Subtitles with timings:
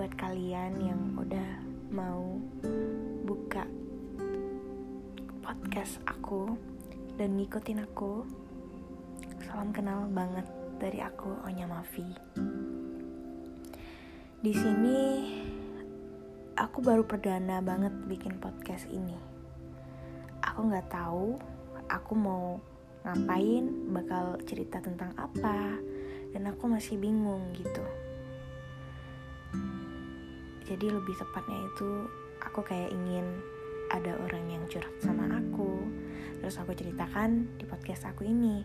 [0.00, 1.50] buat kalian yang udah
[1.92, 2.40] mau
[3.28, 3.68] buka
[5.44, 6.56] podcast aku
[7.20, 8.24] dan ngikutin aku.
[9.44, 10.48] Salam kenal banget
[10.80, 12.08] dari aku Onya Mafi.
[14.40, 14.98] Di sini
[16.56, 19.20] aku baru perdana banget bikin podcast ini.
[20.48, 21.36] Aku nggak tahu
[21.92, 22.56] aku mau
[23.04, 25.76] ngapain, bakal cerita tentang apa,
[26.32, 27.84] dan aku masih bingung gitu
[30.70, 32.06] jadi lebih tepatnya itu
[32.38, 33.26] aku kayak ingin
[33.90, 35.82] ada orang yang curhat sama aku.
[36.38, 38.62] Terus aku ceritakan di podcast aku ini.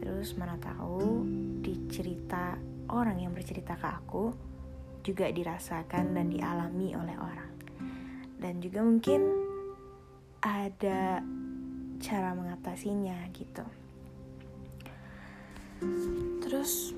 [0.00, 1.28] Terus mana tahu
[1.60, 2.56] di cerita
[2.88, 4.32] orang yang bercerita ke aku
[5.04, 7.52] juga dirasakan dan dialami oleh orang.
[8.40, 9.20] Dan juga mungkin
[10.40, 11.20] ada
[12.00, 13.64] cara mengatasinya gitu.
[16.40, 16.96] Terus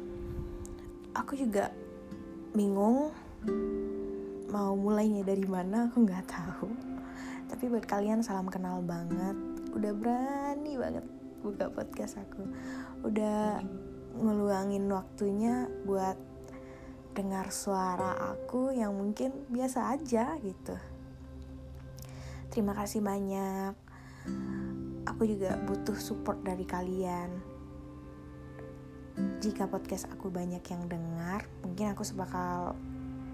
[1.10, 1.74] aku juga
[2.52, 3.12] bingung.
[4.52, 6.68] Mau mulainya dari mana aku nggak tahu.
[7.48, 9.36] Tapi buat kalian salam kenal banget.
[9.72, 11.04] Udah berani banget
[11.40, 12.44] buka podcast aku.
[13.08, 13.64] Udah
[14.16, 16.16] ngeluangin waktunya buat
[17.12, 20.76] dengar suara aku yang mungkin biasa aja gitu.
[22.52, 23.72] Terima kasih banyak.
[25.08, 27.51] Aku juga butuh support dari kalian
[29.42, 32.78] jika podcast aku banyak yang dengar mungkin aku sebakal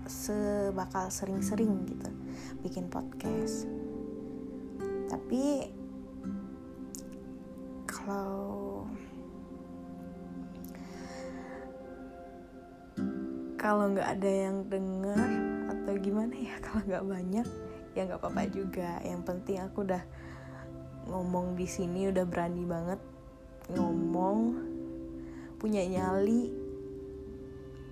[0.08, 2.08] sebakal sering-sering gitu
[2.64, 3.68] bikin podcast.
[5.12, 5.68] Tapi
[7.84, 8.88] kalau
[13.60, 15.28] kalau nggak ada yang denger
[15.68, 17.46] atau gimana ya kalau nggak banyak
[17.92, 18.96] ya nggak apa-apa juga.
[19.04, 20.00] Yang penting aku udah
[21.12, 23.00] ngomong di sini udah berani banget
[23.76, 24.56] ngomong
[25.58, 26.54] punya nyali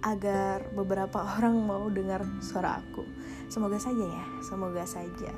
[0.06, 3.02] agar beberapa orang mau dengar suara aku.
[3.50, 5.30] Semoga saja ya, semoga saja.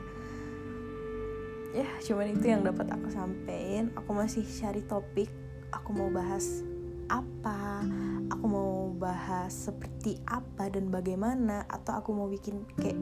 [1.77, 3.93] Ya, cuman itu yang dapat aku sampein.
[3.93, 5.29] Aku masih cari topik.
[5.69, 6.65] Aku mau bahas
[7.13, 7.85] apa?
[8.33, 11.69] Aku mau bahas seperti apa dan bagaimana?
[11.69, 12.97] Atau aku mau bikin kayak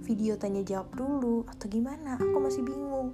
[0.00, 2.16] video tanya jawab dulu atau gimana?
[2.16, 3.12] Aku masih bingung.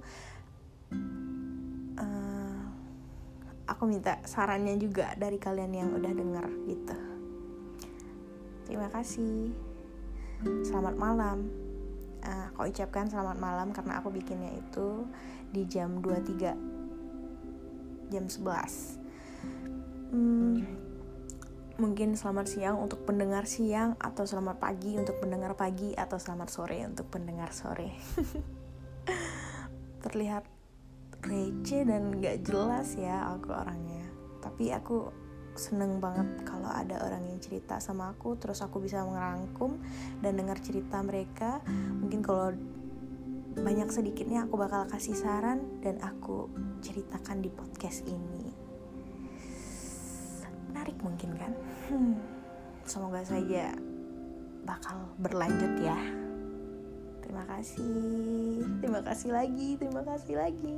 [3.77, 6.97] Aku minta sarannya juga dari kalian yang udah denger gitu.
[8.65, 9.53] Terima kasih.
[10.65, 11.45] Selamat malam.
[12.25, 15.05] Uh, aku ucapkan selamat malam karena aku bikinnya itu
[15.53, 16.57] di jam 23
[18.09, 18.97] jam 11.
[20.09, 20.65] Hmm,
[21.77, 26.81] mungkin selamat siang untuk pendengar siang atau selamat pagi untuk pendengar pagi atau selamat sore
[26.81, 27.93] untuk pendengar sore.
[30.03, 30.56] Terlihat
[31.23, 34.05] receh dan gak jelas ya aku orangnya.
[34.43, 35.09] Tapi aku
[35.57, 39.81] seneng banget kalau ada orang yang cerita sama aku terus aku bisa merangkum
[40.21, 41.59] dan dengar cerita mereka.
[41.97, 42.53] Mungkin kalau
[43.57, 46.45] banyak sedikitnya aku bakal kasih saran dan aku
[46.85, 48.53] ceritakan di podcast ini.
[50.69, 51.51] Menarik mungkin kan?
[51.89, 52.15] Hmm,
[52.85, 53.73] semoga saja
[54.61, 56.26] bakal berlanjut ya
[57.37, 58.65] terima kasih.
[58.81, 60.77] Terima kasih lagi terima kasih lagi.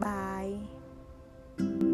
[0.00, 1.84] Bye